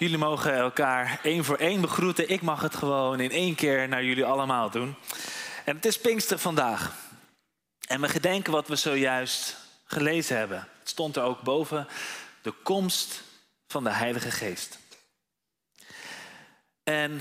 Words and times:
Jullie 0.00 0.18
mogen 0.18 0.54
elkaar 0.54 1.20
één 1.22 1.44
voor 1.44 1.56
één 1.56 1.80
begroeten. 1.80 2.28
Ik 2.28 2.42
mag 2.42 2.62
het 2.62 2.74
gewoon 2.74 3.20
in 3.20 3.30
één 3.30 3.54
keer 3.54 3.88
naar 3.88 4.04
jullie 4.04 4.24
allemaal 4.24 4.70
doen. 4.70 4.94
En 5.64 5.76
het 5.76 5.84
is 5.84 5.98
Pinkster 5.98 6.38
vandaag. 6.38 6.94
En 7.86 8.00
we 8.00 8.08
gedenken 8.08 8.52
wat 8.52 8.68
we 8.68 8.76
zojuist 8.76 9.56
gelezen 9.84 10.36
hebben. 10.36 10.58
Het 10.78 10.88
stond 10.88 11.16
er 11.16 11.22
ook 11.22 11.40
boven. 11.40 11.88
De 12.42 12.50
komst 12.50 13.22
van 13.66 13.84
de 13.84 13.90
Heilige 13.90 14.30
Geest. 14.30 14.78
En 16.82 17.20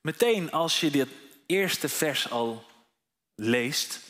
meteen 0.00 0.52
als 0.52 0.80
je 0.80 0.90
dit 0.90 1.08
eerste 1.46 1.88
vers 1.88 2.30
al 2.30 2.64
leest, 3.34 4.00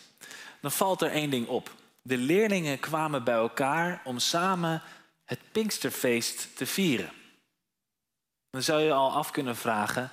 dan 0.61 0.73
valt 0.73 1.03
er 1.03 1.11
één 1.11 1.31
ding 1.31 1.49
op. 1.49 1.75
De 2.03 2.17
leerlingen 2.17 2.81
kwamen 2.81 3.25
bij 3.25 3.35
elkaar 3.35 4.01
om 4.05 4.19
samen 4.19 4.83
het 5.25 5.41
Pinksterfeest 5.53 6.57
te 6.57 6.67
vieren. 6.67 7.11
Dan 8.57 8.65
zou 8.65 8.81
je 8.81 8.93
al 8.93 9.13
af 9.13 9.31
kunnen 9.31 9.57
vragen, 9.57 10.11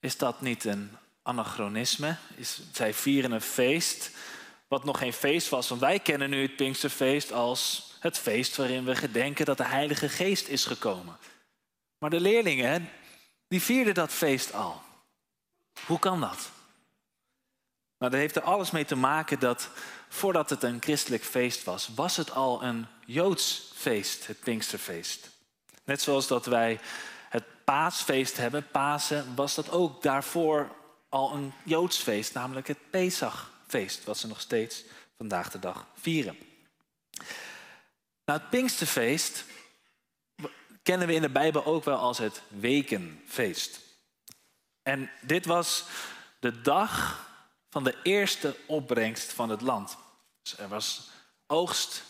is 0.00 0.16
dat 0.16 0.40
niet 0.40 0.64
een 0.64 0.96
anachronisme? 1.22 2.16
Is, 2.34 2.60
zij 2.72 2.94
vieren 2.94 3.32
een 3.32 3.40
feest 3.40 4.10
wat 4.68 4.84
nog 4.84 4.98
geen 4.98 5.12
feest 5.12 5.48
was. 5.48 5.68
Want 5.68 5.80
wij 5.80 5.98
kennen 5.98 6.30
nu 6.30 6.42
het 6.42 6.56
Pinksterfeest 6.56 7.32
als 7.32 7.92
het 8.00 8.18
feest 8.18 8.56
waarin 8.56 8.84
we 8.84 8.96
gedenken 8.96 9.44
dat 9.44 9.56
de 9.56 9.64
Heilige 9.64 10.08
Geest 10.08 10.48
is 10.48 10.64
gekomen. 10.64 11.16
Maar 11.98 12.10
de 12.10 12.20
leerlingen, 12.20 12.90
die 13.48 13.62
vierden 13.62 13.94
dat 13.94 14.12
feest 14.12 14.52
al. 14.52 14.82
Hoe 15.86 15.98
kan 15.98 16.20
dat? 16.20 16.50
Nou, 17.98 18.12
dat 18.12 18.20
heeft 18.20 18.36
er 18.36 18.42
alles 18.42 18.70
mee 18.70 18.84
te 18.84 18.96
maken 18.96 19.38
dat 19.38 19.70
voordat 20.08 20.50
het 20.50 20.62
een 20.62 20.82
christelijk 20.82 21.24
feest 21.24 21.64
was, 21.64 21.90
was 21.94 22.16
het 22.16 22.30
al 22.30 22.62
een 22.62 22.86
Joods 23.06 23.72
feest, 23.74 24.26
het 24.26 24.40
Pinksterfeest. 24.40 25.30
Net 25.84 26.02
zoals 26.02 26.26
dat 26.26 26.46
wij 26.46 26.80
paasfeest 27.68 28.36
hebben, 28.36 28.70
Pasen, 28.70 29.34
was 29.34 29.54
dat 29.54 29.70
ook 29.70 30.02
daarvoor 30.02 30.70
al 31.08 31.32
een 31.32 31.52
Joods 31.64 31.98
feest, 31.98 32.34
namelijk 32.34 32.68
het 32.68 32.90
Pesachfeest, 32.90 34.04
wat 34.04 34.18
ze 34.18 34.26
nog 34.26 34.40
steeds 34.40 34.84
vandaag 35.16 35.50
de 35.50 35.58
dag 35.58 35.86
vieren. 35.94 36.38
Nou, 38.24 38.40
het 38.40 38.50
Pinksterfeest 38.50 39.44
kennen 40.82 41.06
we 41.06 41.14
in 41.14 41.22
de 41.22 41.30
Bijbel 41.30 41.64
ook 41.64 41.84
wel 41.84 41.96
als 41.96 42.18
het 42.18 42.42
wekenfeest. 42.48 43.80
En 44.82 45.10
dit 45.20 45.46
was 45.46 45.84
de 46.40 46.60
dag 46.60 47.26
van 47.70 47.84
de 47.84 47.96
eerste 48.02 48.56
opbrengst 48.66 49.32
van 49.32 49.48
het 49.48 49.60
land. 49.60 49.96
Dus 50.42 50.58
er 50.58 50.68
was 50.68 51.10
oogst 51.46 52.02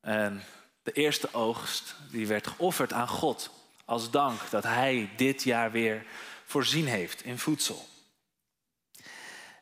en 0.00 0.44
de 0.82 0.92
eerste 0.92 1.34
oogst 1.34 1.94
die 2.10 2.26
werd 2.26 2.46
geofferd 2.46 2.92
aan 2.92 3.08
God 3.08 3.50
als 3.84 4.10
dank 4.10 4.50
dat 4.50 4.62
Hij 4.62 5.10
dit 5.16 5.42
jaar 5.42 5.70
weer 5.70 6.06
voorzien 6.44 6.86
heeft 6.86 7.22
in 7.22 7.38
voedsel. 7.38 7.88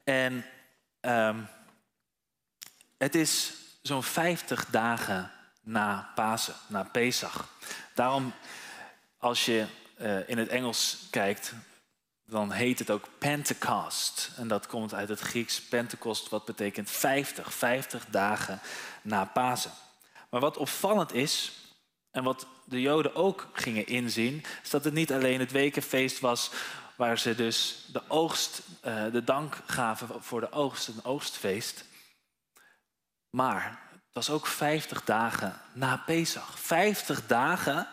En 0.04 0.44
um, 1.00 1.48
het 2.98 3.14
is 3.14 3.52
zo'n 3.82 4.02
50 4.02 4.66
dagen 4.66 5.30
na 5.60 6.10
Pasen, 6.14 6.54
na 6.66 6.82
Pesach. 6.82 7.48
Daarom, 7.94 8.34
als 9.18 9.44
je 9.44 9.66
uh, 10.00 10.28
in 10.28 10.38
het 10.38 10.48
Engels 10.48 11.06
kijkt, 11.10 11.52
dan 12.26 12.52
heet 12.52 12.78
het 12.78 12.90
ook 12.90 13.08
Pentecost. 13.18 14.30
En 14.36 14.48
dat 14.48 14.66
komt 14.66 14.94
uit 14.94 15.08
het 15.08 15.20
Grieks 15.20 15.62
Pentecost, 15.62 16.28
wat 16.28 16.44
betekent 16.44 16.90
50, 16.90 17.54
50 17.54 18.06
dagen 18.06 18.60
na 19.02 19.24
Pasen. 19.24 19.72
Maar 20.30 20.40
wat 20.40 20.56
opvallend 20.56 21.12
is, 21.12 21.52
en 22.10 22.22
wat 22.22 22.46
de 22.70 22.80
Joden 22.80 23.14
ook 23.14 23.48
gingen 23.52 23.86
inzien, 23.86 24.44
is 24.62 24.70
dat 24.70 24.84
het 24.84 24.94
niet 24.94 25.12
alleen 25.12 25.40
het 25.40 25.52
wekenfeest 25.52 26.20
was 26.20 26.50
waar 26.96 27.18
ze 27.18 27.34
dus 27.34 27.86
de 27.92 28.02
oogst, 28.08 28.62
uh, 28.86 29.12
de 29.12 29.24
dank 29.24 29.56
gaven 29.66 30.22
voor 30.22 30.40
de 30.40 30.52
oogst, 30.52 30.88
een 30.88 31.04
oogstfeest. 31.04 31.84
Maar 33.30 33.80
het 33.92 34.12
was 34.12 34.30
ook 34.30 34.46
50 34.46 35.04
dagen 35.04 35.60
na 35.72 35.96
Pesach. 35.96 36.60
50 36.60 37.26
dagen 37.26 37.88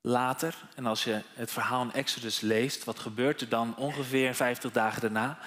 later, 0.00 0.54
en 0.74 0.86
als 0.86 1.04
je 1.04 1.22
het 1.34 1.50
verhaal 1.50 1.82
in 1.82 1.92
Exodus 1.92 2.40
leest, 2.40 2.84
wat 2.84 2.98
gebeurt 2.98 3.40
er 3.40 3.48
dan 3.48 3.76
ongeveer 3.76 4.34
50 4.34 4.72
dagen 4.72 5.00
daarna? 5.00 5.38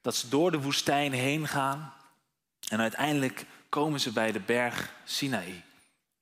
Dat 0.00 0.14
ze 0.14 0.28
door 0.28 0.50
de 0.50 0.60
woestijn 0.60 1.12
heen 1.12 1.48
gaan 1.48 1.92
en 2.68 2.80
uiteindelijk 2.80 3.46
komen 3.68 4.00
ze 4.00 4.12
bij 4.12 4.32
de 4.32 4.40
berg 4.40 4.92
Sinaï. 5.04 5.65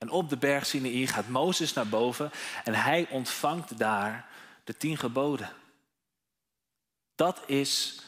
En 0.05 0.11
op 0.11 0.29
de 0.29 0.37
berg 0.37 0.67
Sinaï 0.67 1.07
gaat 1.07 1.29
Mozes 1.29 1.73
naar 1.73 1.89
boven 1.89 2.31
en 2.65 2.75
hij 2.75 3.07
ontvangt 3.11 3.79
daar 3.79 4.27
de 4.65 4.77
tien 4.77 4.97
geboden. 4.97 5.53
Dat 7.15 7.43
is 7.47 8.01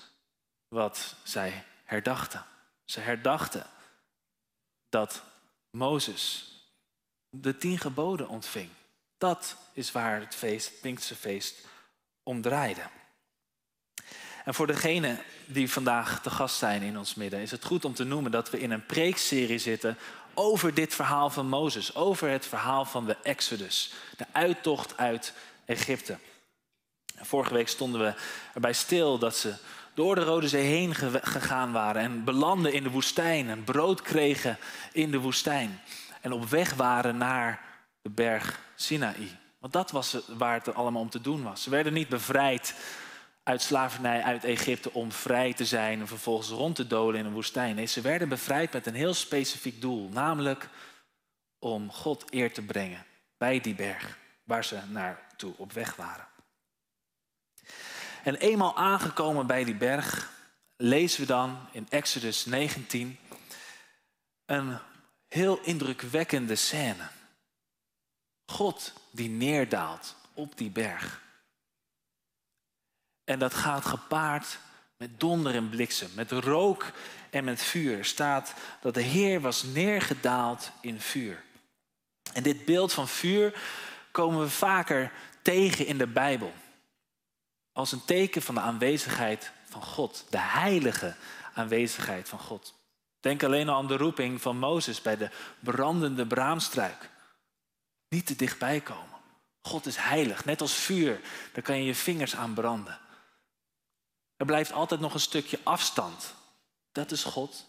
wat 0.69 1.15
zij 1.23 1.65
herdachten. 1.85 2.45
Ze 2.85 3.01
herdachten 3.01 3.67
dat 4.89 5.23
Mozes 5.71 6.55
de 7.31 7.57
tien 7.57 7.79
geboden 7.79 8.29
ontving. 8.29 8.69
Dat 9.19 9.57
is 9.73 9.93
waar 9.93 10.21
het 10.21 10.35
feest, 10.35 10.71
het 10.71 10.81
Pinksterfeest, 10.81 11.67
om 12.23 12.43
draaide. 12.43 12.83
En 14.45 14.55
voor 14.55 14.67
degenen 14.67 15.19
die 15.47 15.71
vandaag 15.71 16.23
te 16.23 16.31
gast 16.31 16.57
zijn 16.57 16.83
in 16.83 16.99
ons 16.99 17.15
midden, 17.15 17.41
is 17.41 17.51
het 17.51 17.65
goed 17.65 17.85
om 17.85 17.95
te 17.95 18.05
noemen 18.05 18.31
dat 18.31 18.51
we 18.51 18.61
in 18.61 18.71
een 18.71 18.87
preekserie 18.87 19.59
zitten 19.59 19.99
over 20.37 20.75
dit 20.75 20.95
verhaal 20.95 21.31
van 21.31 21.49
Mozes, 21.49 21.95
over 21.95 22.29
het 22.29 22.47
verhaal 22.47 22.85
van 22.85 23.07
de 23.07 23.17
Exodus, 23.23 23.93
de 24.17 24.27
uittocht 24.33 24.97
uit 24.97 25.33
Egypte. 25.65 26.19
Vorige 27.21 27.55
week 27.55 27.69
stonden 27.69 28.01
we 28.01 28.15
erbij 28.55 28.73
stil 28.73 29.19
dat 29.19 29.37
ze 29.37 29.55
door 29.95 30.15
de 30.15 30.25
Rode 30.25 30.49
Zee 30.49 30.65
heen 30.65 30.95
gegaan 30.95 31.73
waren 31.73 32.03
en 32.03 32.25
belanden 32.25 32.73
in 32.73 32.83
de 32.83 32.91
woestijn 32.91 33.49
en 33.49 33.65
brood 33.65 34.03
kregen 34.03 34.59
in 34.93 35.11
de 35.11 35.19
woestijn. 35.19 35.81
En 36.21 36.33
op 36.33 36.49
weg 36.49 36.75
waren 36.75 37.17
naar 37.17 37.61
de 38.03 38.11
berg 38.11 38.61
Sinaï. 38.75 39.39
Want 39.59 39.73
dat 39.73 39.91
was 39.91 40.17
waar 40.27 40.55
het 40.55 40.75
allemaal 40.75 41.01
om 41.01 41.11
te 41.11 41.21
doen 41.21 41.43
was. 41.43 41.63
Ze 41.63 41.71
werden 41.71 41.93
niet 41.93 42.09
bevrijd 42.09 42.75
uit 43.47 43.63
slavernij 43.63 44.23
uit 44.23 44.45
Egypte 44.45 44.93
om 44.93 45.13
vrij 45.13 45.53
te 45.53 45.65
zijn 45.65 46.01
en 46.01 46.07
vervolgens 46.07 46.49
rond 46.49 46.77
te 46.77 46.87
dolen 46.87 47.21
in 47.21 47.27
een 47.27 47.33
woestijn. 47.33 47.75
Nee, 47.75 47.87
ze 47.87 48.01
werden 48.01 48.29
bevrijd 48.29 48.73
met 48.73 48.87
een 48.87 48.95
heel 48.95 49.15
specifiek 49.15 49.81
doel, 49.81 50.09
namelijk 50.09 50.69
om 51.59 51.93
God 51.93 52.25
eer 52.33 52.53
te 52.53 52.63
brengen 52.63 53.05
bij 53.39 53.61
die 53.61 53.75
berg 53.75 54.19
waar 54.45 54.65
ze 54.65 54.81
naartoe 54.89 55.55
op 55.57 55.73
weg 55.73 55.97
waren. 55.97 56.27
En 58.25 58.37
eenmaal 58.37 58.77
aangekomen 58.77 59.47
bij 59.47 59.65
die 59.65 59.77
berg, 59.77 60.33
lezen 60.77 61.21
we 61.21 61.27
dan 61.27 61.59
in 61.73 61.87
Exodus 61.89 62.45
19 62.45 63.19
een 64.47 64.79
heel 65.29 65.61
indrukwekkende 65.63 66.57
scène. 66.57 67.09
God 68.47 68.93
die 69.11 69.29
neerdaalt 69.29 70.17
op 70.35 70.57
die 70.57 70.71
berg. 70.71 71.25
En 73.27 73.39
dat 73.39 73.55
gaat 73.55 73.85
gepaard 73.85 74.59
met 74.97 75.21
donder 75.21 75.55
en 75.55 75.69
bliksem, 75.69 76.11
met 76.15 76.31
rook 76.31 76.93
en 77.31 77.45
met 77.45 77.63
vuur. 77.63 78.05
Staat 78.05 78.55
dat 78.81 78.95
de 78.95 79.03
Heer 79.03 79.41
was 79.41 79.63
neergedaald 79.63 80.71
in 80.81 81.01
vuur. 81.01 81.43
En 82.33 82.43
dit 82.43 82.65
beeld 82.65 82.93
van 82.93 83.09
vuur 83.09 83.61
komen 84.11 84.41
we 84.41 84.51
vaker 84.51 85.13
tegen 85.43 85.87
in 85.87 85.99
de 85.99 86.07
Bijbel. 86.07 86.53
Als 87.73 87.93
een 87.93 88.05
teken 88.05 88.43
van 88.43 88.55
de 88.55 88.61
aanwezigheid 88.61 89.51
van 89.69 89.83
God, 89.83 90.27
de 90.31 90.39
heilige 90.39 91.15
aanwezigheid 91.55 92.29
van 92.29 92.39
God. 92.39 92.75
Denk 93.21 93.43
alleen 93.43 93.69
al 93.69 93.77
aan 93.77 93.87
de 93.87 93.97
roeping 93.97 94.43
van 94.43 94.59
Mozes 94.59 95.03
bij 95.03 95.17
de 95.17 95.31
brandende 95.61 96.27
braamstruik. 96.27 97.11
Niet 98.09 98.27
te 98.27 98.37
dichtbij 98.37 98.81
komen. 98.81 99.17
God 99.63 99.87
is 99.87 99.97
heilig, 99.97 100.45
net 100.45 100.61
als 100.61 100.75
vuur. 100.75 101.21
Daar 101.53 101.63
kan 101.63 101.77
je 101.77 101.85
je 101.85 101.95
vingers 101.95 102.37
aan 102.37 102.55
branden. 102.55 102.99
Er 104.37 104.47
blijft 104.47 104.73
altijd 104.73 105.01
nog 105.01 105.15
een 105.15 105.21
stukje 105.21 105.61
afstand. 105.63 106.35
Dat 106.93 107.11
is 107.11 107.25
God. 107.25 107.67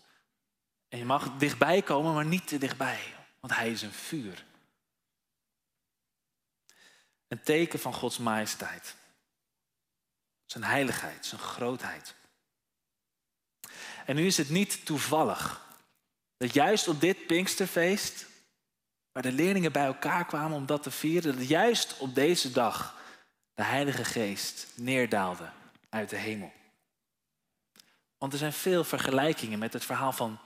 En 0.87 0.97
je 0.97 1.05
mag 1.05 1.37
dichtbij 1.37 1.81
komen, 1.81 2.13
maar 2.13 2.25
niet 2.25 2.47
te 2.47 2.57
dichtbij, 2.57 3.15
want 3.39 3.55
Hij 3.55 3.71
is 3.71 3.81
een 3.81 3.93
vuur. 3.93 4.45
Een 7.27 7.43
teken 7.43 7.79
van 7.79 7.93
Gods 7.93 8.17
majesteit. 8.17 8.95
zijn 10.45 10.63
heiligheid, 10.63 11.25
zijn 11.25 11.41
grootheid. 11.41 12.15
En 14.05 14.15
nu 14.15 14.25
is 14.25 14.37
het 14.37 14.49
niet 14.49 14.85
toevallig 14.85 15.65
dat 16.37 16.53
juist 16.53 16.87
op 16.87 17.01
dit 17.01 17.27
Pinksterfeest, 17.27 18.25
waar 19.11 19.23
de 19.23 19.31
leerlingen 19.31 19.71
bij 19.71 19.85
elkaar 19.85 20.25
kwamen 20.25 20.57
om 20.57 20.65
dat 20.65 20.83
te 20.83 20.91
vieren, 20.91 21.37
dat 21.37 21.47
juist 21.47 21.97
op 21.97 22.15
deze 22.15 22.51
dag 22.51 22.95
de 23.53 23.63
Heilige 23.63 24.05
Geest 24.05 24.67
neerdaalde 24.75 25.51
uit 25.97 26.09
de 26.09 26.15
hemel. 26.15 26.51
Want 28.17 28.33
er 28.33 28.39
zijn 28.39 28.53
veel 28.53 28.83
vergelijkingen 28.83 29.59
met 29.59 29.73
het 29.73 29.85
verhaal 29.85 30.11
van 30.11 30.39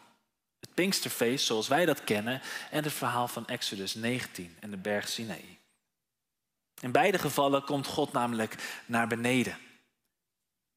het 0.60 0.74
Pinksterfeest 0.74 1.46
zoals 1.46 1.68
wij 1.68 1.86
dat 1.86 2.04
kennen 2.04 2.42
en 2.72 2.84
het 2.84 2.94
verhaal 2.94 3.28
van 3.28 3.48
Exodus 3.48 3.94
19 3.94 4.58
en 4.60 4.72
de 4.72 4.78
berg 4.78 5.08
Sinaï. 5.08 5.60
In 6.80 6.92
beide 6.92 7.20
gevallen 7.20 7.64
komt 7.64 7.88
God 7.88 8.12
namelijk 8.12 8.82
naar 8.86 9.08
beneden. 9.08 9.58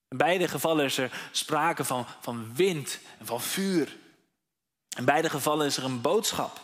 In 0.09 0.17
beide 0.17 0.49
gevallen 0.49 0.85
is 0.85 0.99
er 0.99 1.29
sprake 1.33 1.85
van, 1.85 2.07
van 2.21 2.55
wind 2.55 2.99
en 3.19 3.27
van 3.27 3.41
vuur. 3.41 3.97
In 4.97 5.05
beide 5.05 5.31
gevallen 5.31 5.67
is 5.67 5.77
er 5.77 5.85
een 5.85 6.01
boodschap. 6.01 6.61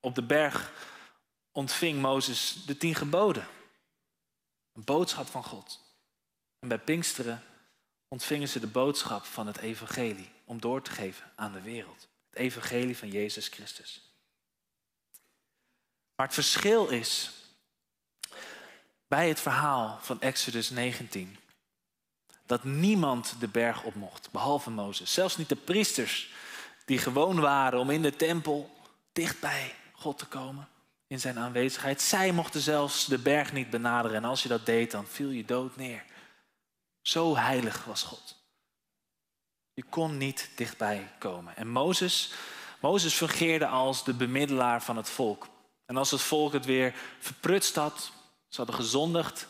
Op 0.00 0.14
de 0.14 0.22
berg 0.22 0.72
ontving 1.52 2.00
Mozes 2.00 2.64
de 2.66 2.76
tien 2.76 2.94
geboden. 2.94 3.46
Een 4.72 4.84
boodschap 4.84 5.26
van 5.26 5.44
God. 5.44 5.83
En 6.64 6.70
bij 6.70 6.78
Pinksteren 6.78 7.42
ontvingen 8.08 8.48
ze 8.48 8.60
de 8.60 8.66
boodschap 8.66 9.24
van 9.24 9.46
het 9.46 9.56
evangelie 9.56 10.30
om 10.44 10.60
door 10.60 10.82
te 10.82 10.90
geven 10.90 11.30
aan 11.34 11.52
de 11.52 11.60
wereld. 11.60 12.08
Het 12.30 12.38
evangelie 12.38 12.96
van 12.96 13.08
Jezus 13.08 13.48
Christus. 13.48 14.02
Maar 16.16 16.26
het 16.26 16.34
verschil 16.34 16.88
is 16.88 17.30
bij 19.06 19.28
het 19.28 19.40
verhaal 19.40 19.98
van 20.00 20.20
Exodus 20.20 20.70
19 20.70 21.36
dat 22.46 22.64
niemand 22.64 23.34
de 23.40 23.48
berg 23.48 23.82
op 23.82 23.94
mocht, 23.94 24.30
behalve 24.30 24.70
Mozes. 24.70 25.12
Zelfs 25.12 25.36
niet 25.36 25.48
de 25.48 25.56
priesters 25.56 26.32
die 26.84 26.98
gewoon 26.98 27.40
waren 27.40 27.78
om 27.78 27.90
in 27.90 28.02
de 28.02 28.16
tempel 28.16 28.76
dicht 29.12 29.40
bij 29.40 29.74
God 29.92 30.18
te 30.18 30.26
komen 30.26 30.68
in 31.06 31.20
zijn 31.20 31.38
aanwezigheid. 31.38 32.02
Zij 32.02 32.32
mochten 32.32 32.60
zelfs 32.60 33.06
de 33.06 33.18
berg 33.18 33.52
niet 33.52 33.70
benaderen 33.70 34.16
en 34.16 34.24
als 34.24 34.42
je 34.42 34.48
dat 34.48 34.66
deed, 34.66 34.90
dan 34.90 35.06
viel 35.06 35.30
je 35.30 35.44
dood 35.44 35.76
neer. 35.76 36.12
Zo 37.06 37.36
heilig 37.36 37.84
was 37.84 38.02
God. 38.02 38.36
Je 39.74 39.82
kon 39.82 40.16
niet 40.16 40.50
dichtbij 40.56 41.12
komen. 41.18 41.56
En 41.56 41.68
Mozes, 41.68 42.32
Mozes 42.80 43.14
fungeerde 43.14 43.66
als 43.66 44.04
de 44.04 44.14
bemiddelaar 44.14 44.82
van 44.82 44.96
het 44.96 45.10
volk. 45.10 45.46
En 45.86 45.96
als 45.96 46.10
het 46.10 46.20
volk 46.20 46.52
het 46.52 46.64
weer 46.64 46.94
verprutst 47.18 47.74
had, 47.74 48.12
ze 48.48 48.56
hadden 48.56 48.74
gezondigd, 48.74 49.46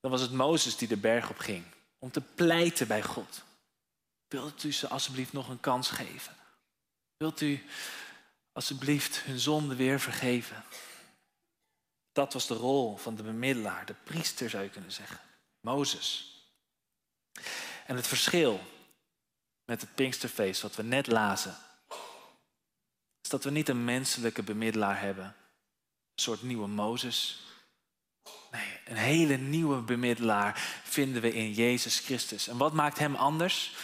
dan 0.00 0.10
was 0.10 0.20
het 0.20 0.32
Mozes 0.32 0.76
die 0.76 0.88
de 0.88 0.96
berg 0.96 1.30
op 1.30 1.38
ging 1.38 1.64
om 1.98 2.10
te 2.10 2.20
pleiten 2.20 2.86
bij 2.86 3.02
God. 3.02 3.42
Wilt 4.28 4.62
u 4.62 4.72
ze 4.72 4.88
alsjeblieft 4.88 5.32
nog 5.32 5.48
een 5.48 5.60
kans 5.60 5.90
geven? 5.90 6.36
Wilt 7.16 7.40
u 7.40 7.64
alsjeblieft 8.52 9.16
hun 9.16 9.38
zonde 9.38 9.74
weer 9.74 10.00
vergeven? 10.00 10.64
Dat 12.12 12.32
was 12.32 12.46
de 12.46 12.54
rol 12.54 12.96
van 12.96 13.14
de 13.14 13.22
bemiddelaar, 13.22 13.86
de 13.86 13.94
priester 14.04 14.50
zou 14.50 14.62
je 14.62 14.70
kunnen 14.70 14.92
zeggen. 14.92 15.20
Mozes. 15.60 16.35
En 17.86 17.96
het 17.96 18.06
verschil 18.06 18.60
met 19.64 19.80
het 19.80 19.94
Pinksterfeest, 19.94 20.62
wat 20.62 20.74
we 20.74 20.82
net 20.82 21.06
lazen, 21.06 21.56
is 23.22 23.28
dat 23.28 23.44
we 23.44 23.50
niet 23.50 23.68
een 23.68 23.84
menselijke 23.84 24.42
bemiddelaar 24.42 25.00
hebben, 25.00 25.24
een 25.24 26.22
soort 26.22 26.42
nieuwe 26.42 26.66
Mozes. 26.68 27.40
Nee, 28.50 28.80
een 28.84 28.96
hele 28.96 29.36
nieuwe 29.36 29.80
bemiddelaar 29.80 30.80
vinden 30.84 31.22
we 31.22 31.32
in 31.32 31.52
Jezus 31.52 31.98
Christus. 31.98 32.48
En 32.48 32.56
wat 32.56 32.72
maakt 32.72 32.98
hem 32.98 33.14
anders? 33.14 33.74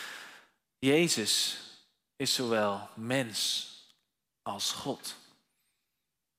Jezus 0.79 1.61
is 2.17 2.35
zowel 2.35 2.89
mens 2.95 3.71
als 4.43 4.73
God. 4.73 5.17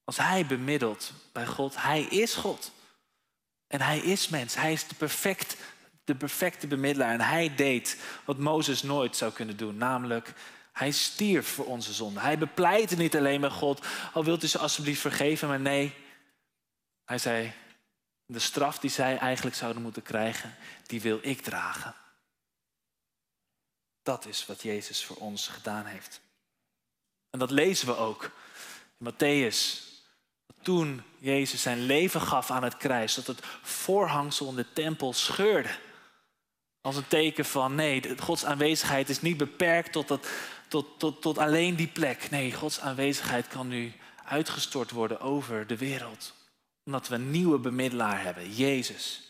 Als 0.03 0.17
hij 0.17 0.45
bemiddelt 0.45 1.11
bij 1.31 1.45
God, 1.45 1.81
hij 1.81 2.01
is 2.01 2.33
God. 2.33 2.71
En 3.67 3.81
hij 3.81 3.99
is 3.99 4.29
mens. 4.29 4.55
Hij 4.55 4.73
is 4.73 4.87
de, 4.87 4.95
perfect, 4.95 5.57
de 6.03 6.15
perfecte 6.15 6.67
bemiddelaar. 6.67 7.13
En 7.13 7.21
hij 7.21 7.55
deed 7.55 7.97
wat 8.25 8.37
Mozes 8.37 8.83
nooit 8.83 9.17
zou 9.17 9.31
kunnen 9.31 9.57
doen. 9.57 9.77
Namelijk, 9.77 10.33
hij 10.71 10.91
stierf 10.91 11.47
voor 11.47 11.65
onze 11.65 11.93
zonde. 11.93 12.19
Hij 12.19 12.37
bepleitte 12.37 12.95
niet 12.95 13.15
alleen 13.15 13.41
met 13.41 13.51
God. 13.51 13.85
Al 14.13 14.23
wilt 14.23 14.43
u 14.43 14.47
ze 14.47 14.57
alsjeblieft 14.57 15.01
vergeven. 15.01 15.47
Maar 15.47 15.59
nee, 15.59 15.93
hij 17.05 17.17
zei, 17.17 17.53
de 18.25 18.39
straf 18.39 18.79
die 18.79 18.89
zij 18.89 19.17
eigenlijk 19.17 19.55
zouden 19.55 19.81
moeten 19.81 20.03
krijgen, 20.03 20.55
die 20.85 21.01
wil 21.01 21.19
ik 21.21 21.41
dragen. 21.41 21.95
Dat 24.03 24.25
is 24.25 24.45
wat 24.45 24.61
Jezus 24.61 25.05
voor 25.05 25.15
ons 25.15 25.47
gedaan 25.47 25.85
heeft. 25.85 26.21
En 27.29 27.39
dat 27.39 27.51
lezen 27.51 27.87
we 27.87 27.95
ook 27.95 28.31
in 28.99 29.13
Matthäus. 29.13 29.91
Toen 30.61 31.03
Jezus 31.17 31.61
zijn 31.61 31.85
leven 31.85 32.21
gaf 32.21 32.51
aan 32.51 32.63
het 32.63 32.77
kruis, 32.77 33.13
dat 33.13 33.27
het 33.27 33.39
voorhangsel 33.61 34.49
in 34.49 34.55
de 34.55 34.73
tempel 34.73 35.13
scheurde. 35.13 35.69
Als 36.83 36.95
een 36.95 37.07
teken 37.07 37.45
van 37.45 37.75
nee, 37.75 38.19
Gods 38.19 38.45
aanwezigheid 38.45 39.09
is 39.09 39.21
niet 39.21 39.37
beperkt 39.37 39.91
tot, 39.91 40.07
dat, 40.07 40.27
tot, 40.67 40.99
tot, 40.99 41.21
tot 41.21 41.37
alleen 41.37 41.75
die 41.75 41.87
plek. 41.87 42.29
Nee, 42.29 42.53
Gods 42.53 42.79
aanwezigheid 42.79 43.47
kan 43.47 43.67
nu 43.67 43.93
uitgestort 44.25 44.91
worden 44.91 45.19
over 45.19 45.67
de 45.67 45.77
wereld. 45.77 46.33
Omdat 46.85 47.07
we 47.07 47.15
een 47.15 47.31
nieuwe 47.31 47.59
bemiddelaar 47.59 48.21
hebben, 48.21 48.53
Jezus. 48.53 49.21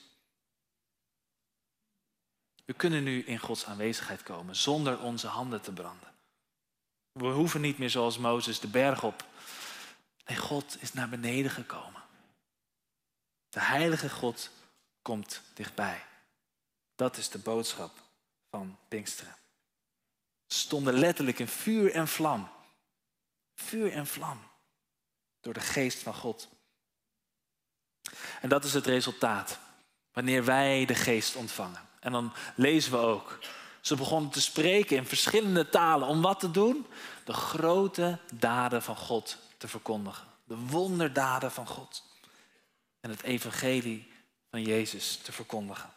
We 2.66 2.74
kunnen 2.74 3.04
nu 3.04 3.24
in 3.24 3.40
Gods 3.40 3.66
aanwezigheid 3.66 4.24
komen 4.24 4.56
zonder 4.56 5.00
onze 5.00 5.28
handen 5.28 5.62
te 5.62 5.72
branden. 5.72 6.12
We 7.12 7.28
hoeven 7.28 7.62
niet 7.62 7.78
meer 7.78 7.90
zoals 7.90 8.18
Mozes 8.18 8.60
de 8.60 8.68
berg 8.68 9.04
op. 9.04 9.26
Nee, 10.26 10.38
God 10.38 10.78
is 10.80 10.94
naar 10.94 11.10
beneden 11.10 11.52
gekomen. 11.52 12.02
De 13.50 13.62
heilige 13.62 14.10
God 14.10 14.50
komt 15.02 15.42
dichtbij. 15.54 16.04
Dat 16.96 17.18
is 17.18 17.30
de 17.30 17.40
boodschap 17.40 17.92
van 18.50 18.78
Pinksteren. 18.88 19.36
Stonden 20.48 20.94
letterlijk 20.94 21.40
in 21.40 21.48
vuur 21.48 21.92
en 21.92 22.08
vlam. 22.08 22.50
Vuur 23.56 23.92
en 23.92 24.08
vlam. 24.08 24.40
Door 25.42 25.54
de 25.54 25.60
geest 25.60 26.00
van 26.00 26.14
God. 26.14 26.50
En 28.42 28.50
dat 28.50 28.64
is 28.64 28.74
het 28.74 28.86
resultaat. 28.86 29.60
Wanneer 30.12 30.46
wij 30.46 30.86
de 30.86 30.96
geest 30.96 31.36
ontvangen. 31.36 31.82
En 32.00 32.12
dan 32.12 32.34
lezen 32.56 32.92
we 32.92 32.98
ook. 32.98 33.40
Ze 33.82 33.96
begonnen 33.96 34.32
te 34.32 34.42
spreken 34.42 34.98
in 34.98 35.06
verschillende 35.06 35.70
talen. 35.70 36.08
Om 36.08 36.22
wat 36.22 36.40
te 36.40 36.52
doen? 36.52 36.88
De 37.26 37.34
grote 37.34 38.20
daden 38.34 38.84
van 38.84 38.96
God 38.96 39.38
te 39.58 39.68
verkondigen. 39.68 40.28
De 40.44 40.58
wonderdaden 40.58 41.52
van 41.52 41.68
God. 41.68 42.04
En 43.00 43.10
het 43.10 43.24
evangelie 43.24 44.12
van 44.50 44.62
Jezus 44.62 45.18
te 45.18 45.32
verkondigen. 45.32 45.94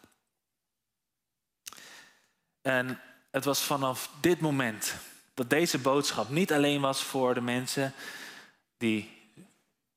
En 2.67 2.99
het 3.31 3.45
was 3.45 3.61
vanaf 3.61 4.09
dit 4.21 4.39
moment 4.39 4.95
dat 5.33 5.49
deze 5.49 5.77
boodschap 5.77 6.29
niet 6.29 6.53
alleen 6.53 6.81
was 6.81 7.03
voor 7.03 7.33
de 7.33 7.41
mensen 7.41 7.93
die 8.77 9.11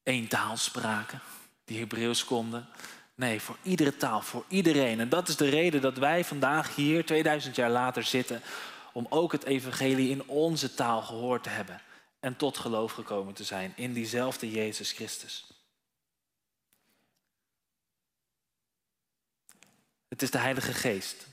één 0.02 0.28
taal 0.28 0.56
spraken, 0.56 1.20
die 1.64 1.78
Hebreeuws 1.78 2.24
konden. 2.24 2.68
Nee, 3.14 3.40
voor 3.40 3.56
iedere 3.62 3.96
taal, 3.96 4.22
voor 4.22 4.44
iedereen. 4.48 5.00
En 5.00 5.08
dat 5.08 5.28
is 5.28 5.36
de 5.36 5.48
reden 5.48 5.80
dat 5.80 5.98
wij 5.98 6.24
vandaag 6.24 6.74
hier, 6.74 7.06
2000 7.06 7.56
jaar 7.56 7.70
later, 7.70 8.04
zitten. 8.04 8.42
Om 8.92 9.06
ook 9.08 9.32
het 9.32 9.44
evangelie 9.44 10.10
in 10.10 10.28
onze 10.28 10.74
taal 10.74 11.02
gehoord 11.02 11.42
te 11.42 11.48
hebben. 11.48 11.80
En 12.20 12.36
tot 12.36 12.58
geloof 12.58 12.92
gekomen 12.92 13.34
te 13.34 13.44
zijn 13.44 13.72
in 13.76 13.92
diezelfde 13.92 14.50
Jezus 14.50 14.92
Christus. 14.92 15.46
Het 20.08 20.22
is 20.22 20.30
de 20.30 20.38
Heilige 20.38 20.72
Geest 20.72 21.29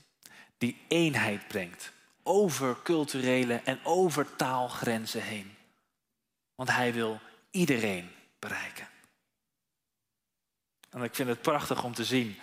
die 0.58 0.84
eenheid 0.88 1.48
brengt 1.48 1.92
over 2.22 2.76
culturele 2.82 3.60
en 3.64 3.78
over 3.82 4.36
taalgrenzen 4.36 5.22
heen. 5.22 5.56
Want 6.54 6.70
hij 6.70 6.92
wil 6.92 7.20
iedereen 7.50 8.10
bereiken. 8.38 8.88
En 10.90 11.02
ik 11.02 11.14
vind 11.14 11.28
het 11.28 11.42
prachtig 11.42 11.84
om 11.84 11.94
te 11.94 12.04
zien 12.04 12.38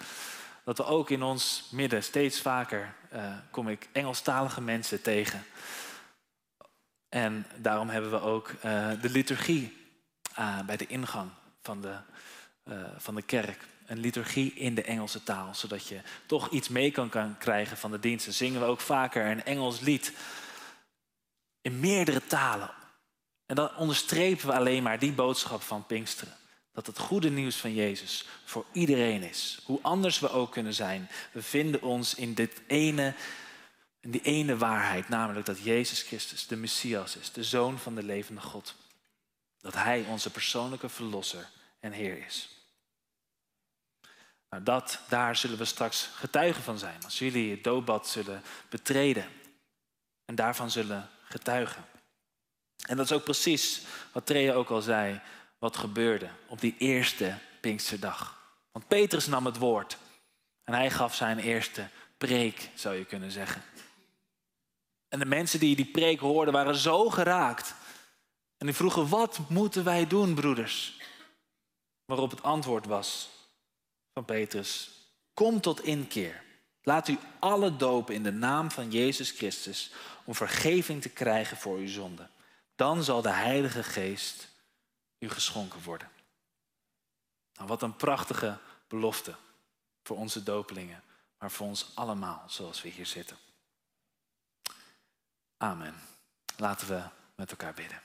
dat 0.64 0.78
we 0.78 0.86
ook 0.86 1.10
in 1.10 1.24
ons 1.24 1.70
midden 1.72 2.04
steeds 2.04 2.42
vaker 2.42 2.96
uh, 3.14 3.38
kom 3.52 3.70
ik 3.70 3.88
Engelstalige 3.92 4.62
mensen 4.62 5.02
tegen. 5.02 5.46
En 7.10 7.46
daarom 7.56 7.90
hebben 7.90 8.12
we 8.12 8.20
ook 8.20 8.50
uh, 8.50 8.62
de 9.02 9.10
liturgie 9.10 9.78
uh, 10.40 10.62
bij 10.62 10.78
de 10.78 10.88
ingang 10.88 11.30
van 11.62 11.82
de, 11.82 11.98
van 12.98 13.16
de 13.16 13.22
kerk. 13.22 13.66
Een 13.86 14.00
liturgie 14.00 14.54
in 14.54 14.76
de 14.76 14.84
Engelse 14.84 15.24
taal, 15.24 15.56
zodat 15.56 15.88
je 15.88 16.00
toch 16.26 16.50
iets 16.50 16.70
mee 16.70 16.92
kan, 16.92 17.38
krijgen 17.38 17.78
van 17.78 17.92
de 17.92 18.00
diensten. 18.00 18.34
Zingen 18.34 18.60
we 18.60 18.66
ook 18.66 18.82
vaker 18.82 19.26
een 19.26 19.44
Engels 19.44 19.80
lied 19.80 20.14
in 21.62 21.80
meerdere 21.80 22.26
talen. 22.28 22.72
En 23.46 23.56
dan 23.56 23.76
onderstrepen 23.76 24.48
we 24.48 24.54
alleen 24.54 24.84
maar 24.84 25.00
die 25.00 25.12
boodschap 25.12 25.62
van 25.62 25.86
Pinksteren. 25.86 26.34
Dat 26.74 26.88
het 26.88 27.00
goede 27.00 27.30
nieuws 27.30 27.56
van 27.56 27.74
Jezus 27.74 28.26
voor 28.46 28.66
iedereen 28.72 29.24
is. 29.24 29.60
Hoe 29.66 29.80
anders 29.82 30.20
we 30.20 30.30
ook 30.30 30.52
kunnen 30.52 30.74
zijn. 30.74 31.10
We 31.32 31.42
vinden 31.42 31.82
ons 31.82 32.16
in, 32.16 32.34
dit 32.34 32.62
ene, 32.68 33.14
in 34.00 34.12
die 34.12 34.22
ene 34.22 34.58
waarheid. 34.58 35.10
Namelijk 35.10 35.46
dat 35.46 35.64
Jezus 35.64 36.02
Christus 36.02 36.48
de 36.48 36.56
Messias 36.56 37.16
is. 37.16 37.32
De 37.32 37.44
Zoon 37.44 37.80
van 37.80 37.96
de 37.96 38.04
levende 38.04 38.42
God. 38.42 38.76
Dat 39.62 39.74
Hij 39.74 40.06
onze 40.10 40.30
persoonlijke 40.30 40.90
verlosser 40.90 41.50
en 41.80 41.92
Heer 41.92 42.26
is. 42.26 42.50
Nou, 44.50 44.64
dat, 44.64 45.00
daar 45.10 45.36
zullen 45.36 45.58
we 45.58 45.66
straks 45.66 46.10
getuigen 46.14 46.64
van 46.64 46.78
zijn. 46.78 47.04
Als 47.04 47.20
jullie 47.20 47.52
het 47.52 47.64
doopbad 47.64 48.08
zullen 48.08 48.42
betreden. 48.70 49.26
En 50.26 50.36
daarvan 50.36 50.72
zullen 50.72 51.10
getuigen. 51.24 51.86
En 52.88 52.98
dat 52.98 53.06
is 53.06 53.12
ook 53.12 53.24
precies 53.24 53.82
wat 54.12 54.26
Trea 54.26 54.54
ook 54.54 54.70
al 54.70 54.82
zei, 54.82 55.22
wat 55.60 55.78
gebeurde 55.78 56.30
op 56.48 56.62
die 56.62 56.76
eerste 56.78 57.38
Pinksterdag. 57.62 58.44
Want 58.72 58.88
Petrus 58.88 59.28
nam 59.28 59.46
het 59.46 59.58
woord 59.58 59.98
en 60.64 60.74
hij 60.74 60.92
gaf 60.92 61.16
zijn 61.16 61.40
eerste 61.40 61.88
preek, 62.18 62.70
zou 62.76 62.96
je 62.96 63.06
kunnen 63.06 63.32
zeggen. 63.32 63.62
En 65.08 65.20
de 65.20 65.26
mensen 65.26 65.60
die 65.60 65.76
die 65.76 65.86
preek 65.86 66.20
hoorden 66.20 66.54
waren 66.54 66.76
zo 66.76 67.10
geraakt. 67.10 67.76
En 68.58 68.66
die 68.66 68.76
vroegen, 68.76 69.10
wat 69.10 69.40
moeten 69.50 69.84
wij 69.84 70.08
doen, 70.08 70.36
broeders? 70.36 71.00
Waarop 72.06 72.32
het 72.32 72.44
antwoord 72.44 72.86
was 72.86 73.30
van 74.16 74.26
Petrus, 74.26 74.92
kom 75.34 75.62
tot 75.62 75.84
inkeer. 75.84 76.44
Laat 76.84 77.08
u 77.08 77.18
alle 77.40 77.76
dopen 77.76 78.16
in 78.16 78.24
de 78.24 78.32
naam 78.32 78.72
van 78.72 78.92
Jezus 78.92 79.32
Christus 79.32 79.92
om 80.24 80.36
vergeving 80.36 81.02
te 81.02 81.10
krijgen 81.10 81.58
voor 81.58 81.78
uw 81.78 81.88
zonden. 81.88 82.30
Dan 82.76 83.04
zal 83.04 83.22
de 83.22 83.32
Heilige 83.32 83.84
Geest 83.84 84.48
u 85.20 85.30
geschonken 85.30 85.84
worden. 85.84 86.10
Nou, 87.54 87.68
wat 87.68 87.82
een 87.82 87.96
prachtige 87.96 88.58
belofte 88.88 89.36
voor 90.04 90.18
onze 90.18 90.44
dopelingen, 90.44 91.04
maar 91.40 91.52
voor 91.52 91.68
ons 91.68 91.92
allemaal 91.96 92.44
zoals 92.48 92.82
we 92.82 92.90
hier 92.90 93.06
zitten. 93.06 93.38
Amen. 95.58 95.96
Laten 96.58 96.88
we 96.88 97.04
met 97.36 97.52
elkaar 97.52 97.74
bidden. 97.74 98.05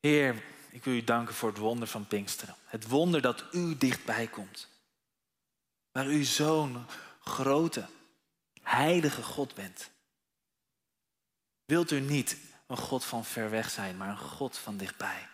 Heer, 0.00 0.42
ik 0.70 0.84
wil 0.84 0.94
u 0.94 1.04
danken 1.04 1.34
voor 1.34 1.48
het 1.48 1.58
wonder 1.58 1.88
van 1.88 2.06
Pinksteren. 2.06 2.54
Het 2.64 2.88
wonder 2.88 3.20
dat 3.20 3.44
u 3.52 3.76
dichtbij 3.76 4.26
komt. 4.26 4.68
Waar 5.92 6.06
u 6.06 6.24
zo'n 6.24 6.86
grote, 7.20 7.86
heilige 8.62 9.22
God 9.22 9.54
bent. 9.54 9.90
Wilt 11.64 11.90
u 11.90 12.00
niet 12.00 12.36
een 12.66 12.76
God 12.76 13.04
van 13.04 13.24
ver 13.24 13.50
weg 13.50 13.70
zijn, 13.70 13.96
maar 13.96 14.08
een 14.08 14.18
God 14.18 14.58
van 14.58 14.76
dichtbij? 14.76 15.28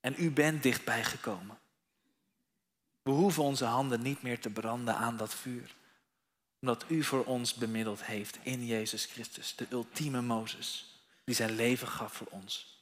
En 0.00 0.14
u 0.18 0.30
bent 0.30 0.62
dichtbij 0.62 1.04
gekomen. 1.04 1.58
We 3.02 3.10
hoeven 3.10 3.42
onze 3.42 3.64
handen 3.64 4.02
niet 4.02 4.22
meer 4.22 4.40
te 4.40 4.50
branden 4.50 4.96
aan 4.96 5.16
dat 5.16 5.34
vuur. 5.34 5.74
Omdat 6.60 6.84
u 6.88 7.04
voor 7.04 7.24
ons 7.24 7.54
bemiddeld 7.54 8.04
heeft 8.04 8.38
in 8.42 8.66
Jezus 8.66 9.04
Christus, 9.04 9.56
de 9.56 9.66
ultieme 9.70 10.22
Mozes, 10.22 11.00
die 11.24 11.34
zijn 11.34 11.54
leven 11.54 11.88
gaf 11.88 12.12
voor 12.12 12.26
ons. 12.30 12.75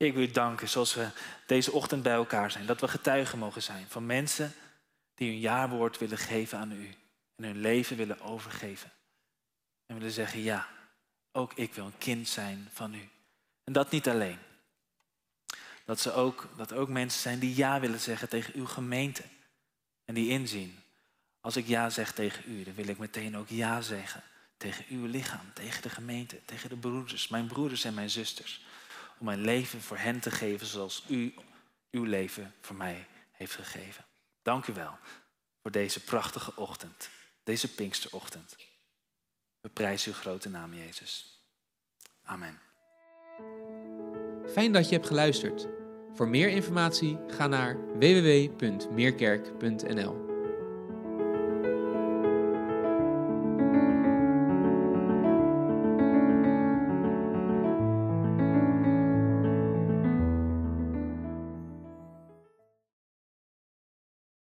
Ik 0.00 0.14
wil 0.14 0.22
u 0.22 0.30
danken 0.30 0.68
zoals 0.68 0.94
we 0.94 1.08
deze 1.46 1.72
ochtend 1.72 2.02
bij 2.02 2.12
elkaar 2.12 2.50
zijn. 2.50 2.66
Dat 2.66 2.80
we 2.80 2.88
getuigen 2.88 3.38
mogen 3.38 3.62
zijn 3.62 3.86
van 3.88 4.06
mensen 4.06 4.52
die 5.14 5.30
hun 5.30 5.38
jaarwoord 5.38 5.98
willen 5.98 6.18
geven 6.18 6.58
aan 6.58 6.72
u. 6.72 6.94
En 7.36 7.44
hun 7.44 7.60
leven 7.60 7.96
willen 7.96 8.20
overgeven. 8.20 8.90
En 9.86 9.96
willen 9.96 10.12
zeggen, 10.12 10.40
ja, 10.40 10.68
ook 11.32 11.52
ik 11.54 11.74
wil 11.74 11.84
een 11.84 11.98
kind 11.98 12.28
zijn 12.28 12.68
van 12.72 12.94
u. 12.94 13.08
En 13.64 13.72
dat 13.72 13.90
niet 13.90 14.08
alleen. 14.08 14.38
Dat, 15.84 16.00
ze 16.00 16.12
ook, 16.12 16.48
dat 16.56 16.72
ook 16.72 16.88
mensen 16.88 17.20
zijn 17.20 17.38
die 17.38 17.54
ja 17.54 17.80
willen 17.80 18.00
zeggen 18.00 18.28
tegen 18.28 18.54
uw 18.54 18.66
gemeente. 18.66 19.22
En 20.04 20.14
die 20.14 20.30
inzien, 20.30 20.82
als 21.40 21.56
ik 21.56 21.66
ja 21.66 21.90
zeg 21.90 22.12
tegen 22.12 22.42
u, 22.46 22.64
dan 22.64 22.74
wil 22.74 22.88
ik 22.88 22.98
meteen 22.98 23.36
ook 23.36 23.48
ja 23.48 23.80
zeggen 23.80 24.22
tegen 24.56 24.84
uw 24.88 25.06
lichaam, 25.06 25.52
tegen 25.54 25.82
de 25.82 25.90
gemeente, 25.90 26.40
tegen 26.44 26.68
de 26.68 26.76
broeders, 26.76 27.28
mijn 27.28 27.46
broeders 27.46 27.84
en 27.84 27.94
mijn 27.94 28.10
zusters 28.10 28.68
om 29.20 29.26
mijn 29.26 29.40
leven 29.40 29.80
voor 29.80 29.96
hen 29.96 30.20
te 30.20 30.30
geven 30.30 30.66
zoals 30.66 31.04
u 31.08 31.34
uw 31.90 32.04
leven 32.04 32.54
voor 32.60 32.76
mij 32.76 33.06
heeft 33.32 33.54
gegeven. 33.54 34.04
Dank 34.42 34.66
u 34.66 34.72
wel 34.72 34.98
voor 35.62 35.70
deze 35.70 36.04
prachtige 36.04 36.56
ochtend, 36.56 37.10
deze 37.42 37.74
Pinksterochtend. 37.74 38.56
We 39.60 39.68
prijzen 39.68 40.12
uw 40.12 40.18
grote 40.18 40.48
naam, 40.48 40.74
Jezus. 40.74 41.38
Amen. 42.22 42.60
Fijn 44.52 44.72
dat 44.72 44.88
je 44.88 44.94
hebt 44.94 45.06
geluisterd. 45.06 45.66
Voor 46.14 46.28
meer 46.28 46.48
informatie 46.48 47.18
ga 47.26 47.46
naar 47.46 47.98
www.meerkerk.nl. 47.98 50.29